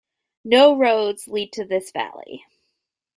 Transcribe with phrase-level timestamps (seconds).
[0.43, 2.43] No roads lead to this valley.